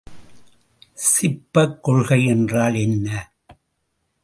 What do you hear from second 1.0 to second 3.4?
சிப்பக் கொள்கை என்றால் என்ன?